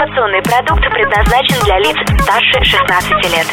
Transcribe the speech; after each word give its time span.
Информационный 0.00 0.40
продукт 0.40 0.80
предназначен 0.94 1.62
для 1.62 1.78
лиц 1.78 1.94
старше 2.22 2.64
16 2.64 3.10
лет. 3.34 3.46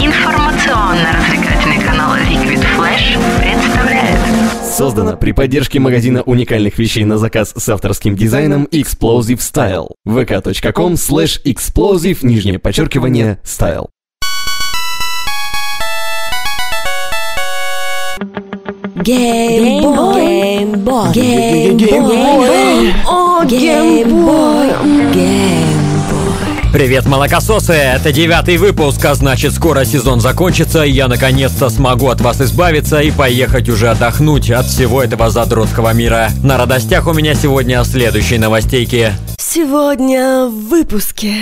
Информационно-развлекательный 0.00 1.84
канал 1.84 2.16
Liquid 2.16 2.64
Flash 2.74 3.18
представляет. 3.38 4.18
Создано 4.64 5.18
при 5.18 5.32
поддержке 5.32 5.78
магазина 5.78 6.22
уникальных 6.22 6.78
вещей 6.78 7.04
на 7.04 7.18
заказ 7.18 7.52
с 7.54 7.68
авторским 7.68 8.16
дизайном 8.16 8.64
Explosive 8.72 9.40
Style. 9.40 9.88
vk.com 10.06 10.94
slash 10.94 11.42
explosive, 11.44 12.20
нижнее 12.22 12.58
подчеркивание, 12.58 13.40
style. 13.44 13.88
Геймбой. 18.96 20.62
Геймбой. 21.12 21.74
Геймбой. 21.74 22.94
О, 23.06 23.44
геймбой. 23.44 23.48
Геймбой. 23.48 24.57
Привет, 26.72 27.06
молокососы! 27.06 27.72
Это 27.72 28.12
девятый 28.12 28.58
выпуск, 28.58 29.04
а 29.04 29.14
значит 29.14 29.54
скоро 29.54 29.84
сезон 29.84 30.20
закончится, 30.20 30.84
и 30.84 30.90
я 30.90 31.08
наконец-то 31.08 31.70
смогу 31.70 32.08
от 32.08 32.20
вас 32.20 32.40
избавиться 32.40 33.00
и 33.00 33.10
поехать 33.10 33.68
уже 33.68 33.88
отдохнуть 33.88 34.50
от 34.50 34.66
всего 34.66 35.02
этого 35.02 35.30
задротского 35.30 35.94
мира. 35.94 36.30
На 36.44 36.58
радостях 36.58 37.06
у 37.06 37.14
меня 37.14 37.34
сегодня 37.34 37.82
следующие 37.84 38.38
новостейки. 38.38 39.12
Сегодня 39.38 40.46
в 40.46 40.68
выпуске. 40.68 41.32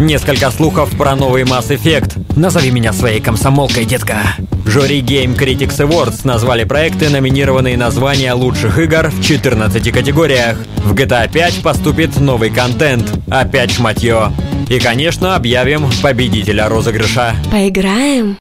Несколько 0.00 0.50
слухов 0.50 0.96
про 0.96 1.14
новый 1.14 1.42
Mass 1.42 1.68
Effect. 1.68 2.34
Назови 2.34 2.70
меня 2.70 2.94
своей 2.94 3.20
комсомолкой, 3.20 3.84
детка. 3.84 4.34
Жюри 4.64 5.02
Game 5.02 5.36
Critics 5.36 5.76
Awards 5.76 6.22
назвали 6.24 6.64
проекты, 6.64 7.10
номинированные 7.10 7.76
на 7.76 7.90
звания 7.90 8.32
лучших 8.32 8.78
игр 8.78 9.10
в 9.10 9.22
14 9.22 9.92
категориях. 9.92 10.56
В 10.76 10.94
GTA 10.94 11.30
5 11.30 11.62
поступит 11.62 12.18
новый 12.18 12.48
контент. 12.48 13.12
Опять 13.28 13.72
шматье. 13.72 14.32
И, 14.70 14.78
конечно, 14.78 15.36
объявим 15.36 15.90
победителя 16.00 16.70
розыгрыша. 16.70 17.34
Поиграем? 17.50 18.38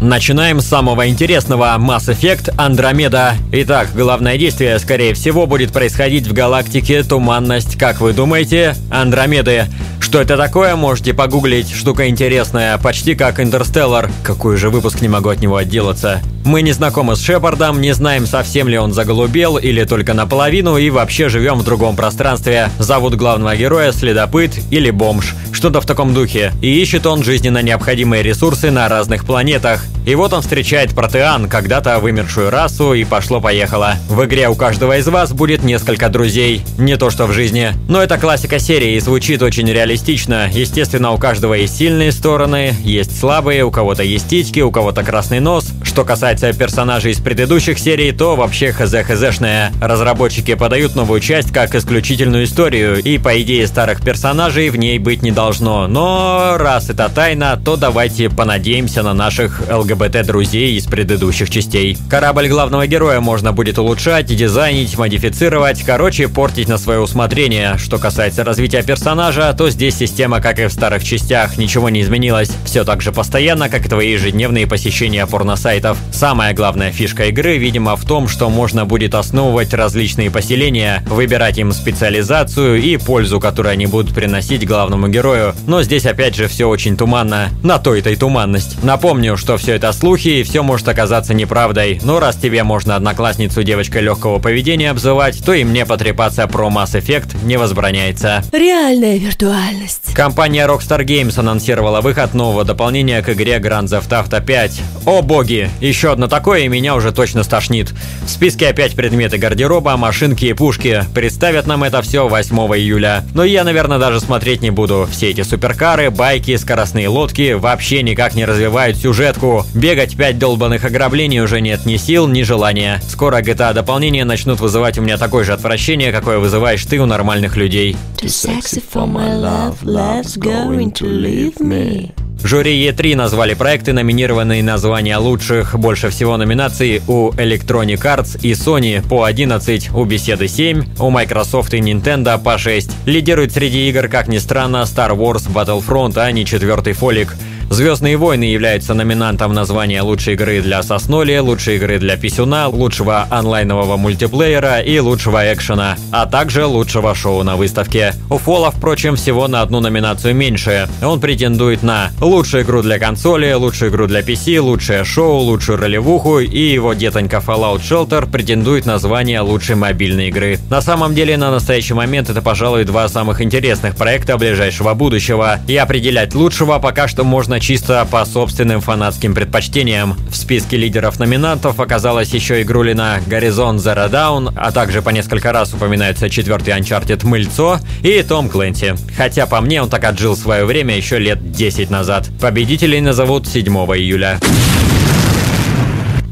Начинаем 0.00 0.60
с 0.60 0.66
самого 0.66 1.08
интересного– 1.08 1.74
Mass 1.78 2.08
Effect 2.08 2.54
Андромеда. 2.58 3.34
Итак, 3.52 3.88
главное 3.94 4.36
действие, 4.36 4.78
скорее 4.78 5.14
всего, 5.14 5.46
будет 5.46 5.72
происходить 5.72 6.26
в 6.26 6.34
галактике 6.34 7.02
Туманность, 7.02 7.78
как 7.78 8.02
вы 8.02 8.12
думаете, 8.12 8.74
Андромеды. 8.90 9.66
Что 10.00 10.20
это 10.20 10.36
такое, 10.36 10.76
можете 10.76 11.14
погуглить, 11.14 11.70
штука 11.70 12.08
интересная, 12.08 12.78
почти 12.78 13.14
как 13.14 13.40
Интерстеллар. 13.40 14.10
Какой 14.22 14.56
же 14.56 14.70
выпуск 14.70 15.00
не 15.00 15.08
могу 15.08 15.28
от 15.28 15.40
него 15.40 15.56
отделаться. 15.56 16.20
Мы 16.46 16.62
не 16.62 16.70
знакомы 16.70 17.16
с 17.16 17.20
Шепардом, 17.20 17.80
не 17.80 17.92
знаем, 17.92 18.24
совсем 18.24 18.68
ли 18.68 18.78
он 18.78 18.92
заголубел 18.92 19.56
или 19.56 19.82
только 19.82 20.14
наполовину, 20.14 20.76
и 20.76 20.90
вообще 20.90 21.28
живем 21.28 21.58
в 21.58 21.64
другом 21.64 21.96
пространстве. 21.96 22.70
Зовут 22.78 23.16
главного 23.16 23.56
героя 23.56 23.90
Следопыт 23.90 24.52
или 24.70 24.92
Бомж. 24.92 25.34
Что-то 25.50 25.80
в 25.80 25.86
таком 25.86 26.14
духе. 26.14 26.52
И 26.62 26.80
ищет 26.80 27.04
он 27.06 27.24
жизненно 27.24 27.62
необходимые 27.62 28.22
ресурсы 28.22 28.70
на 28.70 28.88
разных 28.88 29.24
планетах. 29.24 29.84
И 30.06 30.14
вот 30.14 30.32
он 30.32 30.42
встречает 30.42 30.94
Протеан, 30.94 31.48
когда-то 31.48 31.98
вымершую 31.98 32.50
расу, 32.50 32.94
и 32.94 33.02
пошло-поехало. 33.02 33.94
В 34.08 34.24
игре 34.24 34.48
у 34.48 34.54
каждого 34.54 34.96
из 34.96 35.08
вас 35.08 35.32
будет 35.32 35.64
несколько 35.64 36.08
друзей. 36.08 36.62
Не 36.78 36.96
то 36.96 37.10
что 37.10 37.26
в 37.26 37.32
жизни. 37.32 37.72
Но 37.88 38.00
это 38.00 38.18
классика 38.18 38.60
серии 38.60 38.94
и 38.94 39.00
звучит 39.00 39.42
очень 39.42 39.68
реалистично. 39.68 40.48
Естественно, 40.52 41.10
у 41.10 41.18
каждого 41.18 41.54
есть 41.54 41.76
сильные 41.76 42.12
стороны, 42.12 42.72
есть 42.84 43.18
слабые, 43.18 43.64
у 43.64 43.72
кого-то 43.72 44.04
есть 44.04 44.28
титьки, 44.28 44.60
у 44.60 44.70
кого-то 44.70 45.02
красный 45.02 45.40
нос. 45.40 45.72
Что 45.96 46.04
касается 46.04 46.52
персонажей 46.52 47.12
из 47.12 47.20
предыдущих 47.20 47.78
серий, 47.78 48.12
то 48.12 48.36
вообще 48.36 48.68
хз-хзшная. 48.68 49.72
Разработчики 49.80 50.52
подают 50.52 50.94
новую 50.94 51.20
часть 51.20 51.54
как 51.54 51.74
исключительную 51.74 52.44
историю, 52.44 53.02
и 53.02 53.16
по 53.16 53.40
идее 53.40 53.66
старых 53.66 54.02
персонажей 54.04 54.68
в 54.68 54.76
ней 54.76 54.98
быть 54.98 55.22
не 55.22 55.30
должно. 55.30 55.86
Но 55.86 56.56
раз 56.58 56.90
это 56.90 57.08
тайна, 57.08 57.58
то 57.64 57.76
давайте 57.76 58.28
понадеемся 58.28 59.02
на 59.02 59.14
наших 59.14 59.62
ЛГБТ-друзей 59.72 60.76
из 60.76 60.84
предыдущих 60.84 61.48
частей. 61.48 61.96
Корабль 62.10 62.48
главного 62.48 62.86
героя 62.86 63.20
можно 63.20 63.54
будет 63.54 63.78
улучшать, 63.78 64.26
дизайнить, 64.26 64.98
модифицировать, 64.98 65.82
короче, 65.82 66.28
портить 66.28 66.68
на 66.68 66.76
свое 66.76 67.00
усмотрение. 67.00 67.78
Что 67.78 67.96
касается 67.96 68.44
развития 68.44 68.82
персонажа, 68.82 69.54
то 69.56 69.70
здесь 69.70 69.96
система, 69.96 70.42
как 70.42 70.58
и 70.58 70.66
в 70.66 70.72
старых 70.74 71.02
частях, 71.02 71.56
ничего 71.56 71.88
не 71.88 72.02
изменилась. 72.02 72.50
Все 72.66 72.84
так 72.84 73.00
же 73.00 73.12
постоянно, 73.12 73.70
как 73.70 73.86
и 73.86 73.88
твои 73.88 74.12
ежедневные 74.12 74.66
посещения 74.66 75.26
порносайтов. 75.26 75.85
Самая 76.12 76.54
главная 76.54 76.90
фишка 76.90 77.26
игры, 77.26 77.58
видимо, 77.58 77.94
в 77.96 78.04
том, 78.04 78.28
что 78.28 78.48
можно 78.48 78.86
будет 78.86 79.14
основывать 79.14 79.74
различные 79.74 80.30
поселения, 80.30 81.02
выбирать 81.06 81.58
им 81.58 81.72
специализацию 81.72 82.80
и 82.82 82.96
пользу, 82.96 83.38
которую 83.38 83.72
они 83.72 83.86
будут 83.86 84.14
приносить 84.14 84.66
главному 84.66 85.08
герою. 85.08 85.54
Но 85.66 85.82
здесь 85.82 86.06
опять 86.06 86.34
же 86.34 86.48
все 86.48 86.68
очень 86.68 86.96
туманно. 86.96 87.50
На 87.62 87.78
то 87.78 87.94
это 87.94 88.10
и 88.10 88.16
туманность. 88.16 88.82
Напомню, 88.82 89.36
что 89.36 89.56
все 89.58 89.74
это 89.74 89.92
слухи 89.92 90.28
и 90.28 90.42
все 90.42 90.62
может 90.62 90.88
оказаться 90.88 91.34
неправдой. 91.34 92.00
Но 92.02 92.18
раз 92.18 92.36
тебе 92.36 92.62
можно 92.62 92.96
одноклассницу 92.96 93.62
девочкой 93.62 94.02
легкого 94.02 94.38
поведения 94.38 94.90
обзывать, 94.90 95.44
то 95.44 95.52
и 95.52 95.64
мне 95.64 95.84
потрепаться 95.84 96.46
про 96.46 96.68
Mass 96.68 96.98
Effect 96.98 97.44
не 97.44 97.56
возбраняется. 97.56 98.42
Реальная 98.52 99.18
виртуальность. 99.18 100.14
Компания 100.14 100.66
Rockstar 100.66 101.04
Games 101.04 101.38
анонсировала 101.38 102.00
выход 102.00 102.34
нового 102.34 102.64
дополнения 102.64 103.22
к 103.22 103.28
игре 103.30 103.56
Grand 103.56 103.86
Theft 103.86 104.08
Auto 104.08 104.44
5. 104.44 104.80
О 105.06 105.22
боги! 105.22 105.70
Еще 105.80 106.10
одно 106.10 106.28
такое 106.28 106.60
и 106.60 106.68
меня 106.68 106.94
уже 106.94 107.12
точно 107.12 107.42
стошнит. 107.42 107.92
В 108.24 108.30
списке 108.30 108.68
опять 108.68 108.94
предметы 108.94 109.38
гардероба, 109.38 109.96
машинки 109.96 110.46
и 110.46 110.52
пушки. 110.52 111.04
Представят 111.14 111.66
нам 111.66 111.84
это 111.84 112.02
все 112.02 112.28
8 112.28 112.56
июля. 112.76 113.24
Но 113.34 113.44
я, 113.44 113.64
наверное, 113.64 113.98
даже 113.98 114.20
смотреть 114.20 114.62
не 114.62 114.70
буду. 114.70 115.08
Все 115.10 115.30
эти 115.30 115.42
суперкары, 115.42 116.10
байки, 116.10 116.56
скоростные 116.56 117.08
лодки 117.08 117.52
вообще 117.52 118.02
никак 118.02 118.34
не 118.34 118.44
развивают 118.44 118.96
сюжетку. 118.96 119.64
Бегать 119.74 120.16
5 120.16 120.38
долбанных 120.38 120.84
ограблений 120.84 121.40
уже 121.40 121.60
нет 121.60 121.86
ни 121.86 121.96
сил, 121.96 122.26
ни 122.26 122.42
желания. 122.42 123.00
Скоро 123.08 123.40
GTA 123.40 123.74
дополнения 123.74 124.24
начнут 124.24 124.60
вызывать 124.60 124.98
у 124.98 125.02
меня 125.02 125.18
такое 125.18 125.44
же 125.44 125.52
отвращение, 125.52 126.12
какое 126.12 126.38
вызываешь 126.38 126.84
ты 126.84 126.98
у 126.98 127.06
нормальных 127.06 127.56
людей. 127.56 127.96
Too 128.16 128.28
sexy 128.28 128.82
for 128.92 129.06
my 129.06 129.34
love, 129.34 129.82
love's 129.82 130.36
going 130.36 130.92
to 130.92 131.06
leave 131.06 131.60
me. 131.60 132.12
Жюри 132.42 132.86
E3 132.88 133.16
назвали 133.16 133.54
проекты, 133.54 133.92
номинированные 133.92 134.62
на 134.62 134.78
звания 134.78 135.18
лучших. 135.18 135.78
Больше 135.78 136.10
всего 136.10 136.36
номинаций 136.36 137.02
у 137.08 137.30
Electronic 137.30 138.00
Arts 138.02 138.38
и 138.42 138.52
Sony 138.52 139.06
по 139.06 139.24
11, 139.24 139.90
у 139.94 140.04
Беседы 140.04 140.46
7, 140.46 140.84
у 141.00 141.10
Microsoft 141.10 141.74
и 141.74 141.78
Nintendo 141.78 142.40
по 142.40 142.58
6. 142.58 142.90
Лидирует 143.06 143.52
среди 143.52 143.88
игр, 143.88 144.08
как 144.08 144.28
ни 144.28 144.38
странно, 144.38 144.84
Star 144.84 145.16
Wars 145.16 145.50
Battlefront, 145.52 146.18
а 146.18 146.30
не 146.30 146.44
четвертый 146.44 146.92
фолик. 146.92 147.34
Звездные 147.68 148.16
войны 148.16 148.44
являются 148.44 148.94
номинантом 148.94 149.52
на 149.52 149.64
звание 149.64 150.00
лучшей 150.00 150.34
игры 150.34 150.62
для 150.62 150.82
сосноли, 150.84 151.36
лучшей 151.38 151.76
игры 151.76 151.98
для 151.98 152.16
писюна, 152.16 152.68
лучшего 152.68 153.26
онлайнового 153.28 153.96
мультиплеера 153.96 154.78
и 154.80 154.98
лучшего 155.00 155.52
экшена, 155.52 155.96
а 156.12 156.26
также 156.26 156.64
лучшего 156.64 157.14
шоу 157.14 157.42
на 157.42 157.56
выставке. 157.56 158.14
У 158.30 158.38
Фола, 158.38 158.70
впрочем, 158.70 159.16
всего 159.16 159.48
на 159.48 159.62
одну 159.62 159.80
номинацию 159.80 160.34
меньше. 160.34 160.88
Он 161.02 161.20
претендует 161.20 161.82
на 161.82 162.12
лучшую 162.20 162.62
игру 162.62 162.82
для 162.82 163.00
консоли, 163.00 163.52
лучшую 163.52 163.90
игру 163.90 164.06
для 164.06 164.20
PC, 164.20 164.60
лучшее 164.60 165.04
шоу, 165.04 165.38
лучшую 165.40 165.78
ролевуху, 165.78 166.38
и 166.38 166.58
его 166.58 166.94
детонька 166.94 167.42
Fallout 167.44 167.80
Shelter 167.80 168.30
претендует 168.30 168.86
на 168.86 168.98
звание 168.98 169.40
лучшей 169.40 169.74
мобильной 169.74 170.28
игры. 170.28 170.60
На 170.70 170.80
самом 170.80 171.14
деле, 171.14 171.36
на 171.36 171.50
настоящий 171.50 171.94
момент 171.94 172.30
это, 172.30 172.42
пожалуй, 172.42 172.84
два 172.84 173.08
самых 173.08 173.40
интересных 173.40 173.96
проекта 173.96 174.38
ближайшего 174.38 174.94
будущего, 174.94 175.58
и 175.66 175.76
определять 175.76 176.34
лучшего 176.34 176.78
пока 176.78 177.08
что 177.08 177.24
можно 177.24 177.55
чисто 177.60 178.06
по 178.10 178.24
собственным 178.24 178.80
фанатским 178.80 179.34
предпочтениям. 179.34 180.16
В 180.30 180.36
списке 180.36 180.76
лидеров 180.76 181.18
номинантов 181.18 181.80
оказалась 181.80 182.30
еще 182.30 182.62
игрулина 182.62 183.20
Горизон 183.26 183.76
Zero 183.76 184.10
Dawn, 184.10 184.52
а 184.56 184.72
также 184.72 185.02
по 185.02 185.10
несколько 185.10 185.52
раз 185.52 185.74
упоминается 185.74 186.30
четвертый 186.30 186.74
Uncharted 186.74 187.26
Мыльцо 187.26 187.80
и 188.02 188.22
Том 188.22 188.48
Клэнси. 188.48 188.94
Хотя 189.16 189.46
по 189.46 189.60
мне 189.60 189.82
он 189.82 189.88
так 189.88 190.04
отжил 190.04 190.36
свое 190.36 190.64
время 190.64 190.96
еще 190.96 191.18
лет 191.18 191.52
10 191.52 191.90
назад. 191.90 192.28
Победителей 192.40 193.00
назовут 193.00 193.46
7 193.46 193.66
июля. 193.66 194.38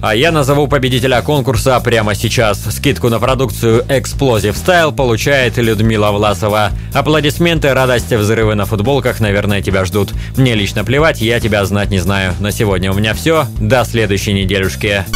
А 0.06 0.14
я 0.14 0.30
назову 0.30 0.68
победителя 0.68 1.22
конкурса 1.22 1.80
прямо 1.80 2.14
сейчас. 2.14 2.62
Скидку 2.70 3.08
на 3.08 3.18
продукцию 3.18 3.86
Explosive 3.88 4.52
Style 4.52 4.94
получает 4.94 5.56
Людмила 5.56 6.10
Власова. 6.10 6.72
Аплодисменты, 6.92 7.72
радости, 7.72 8.12
взрывы 8.12 8.54
на 8.54 8.66
футболках, 8.66 9.20
наверное, 9.20 9.62
тебя 9.62 9.86
ждут. 9.86 10.10
Мне 10.36 10.54
лично 10.56 10.84
плевать, 10.84 11.22
я 11.22 11.40
тебя 11.40 11.64
знать 11.64 11.88
не 11.88 12.00
знаю. 12.00 12.34
На 12.38 12.52
сегодня 12.52 12.92
у 12.92 12.94
меня 12.94 13.14
все. 13.14 13.46
До 13.58 13.82
следующей 13.86 14.34
неделюшки. 14.34 15.06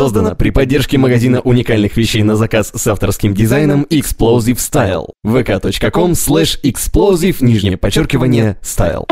Создано 0.00 0.34
при 0.34 0.48
поддержке 0.48 0.96
магазина 0.96 1.42
уникальных 1.42 1.98
вещей 1.98 2.22
на 2.22 2.34
заказ 2.34 2.72
с 2.74 2.86
авторским 2.86 3.34
дизайном 3.34 3.82
Explosive 3.90 4.56
Style. 4.56 5.10
vk.com 5.26 6.12
slash 6.12 6.58
explosive, 6.62 7.36
нижнее 7.40 7.76
подчеркивание, 7.76 8.56
style. 8.62 9.04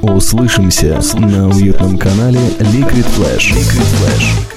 Услышимся 0.00 1.00
на 1.14 1.48
уютном 1.48 1.96
канале 1.96 2.40
Liquid 2.58 3.06
Flash. 3.16 3.52
Liquid 3.52 3.86
Flash. 4.00 4.51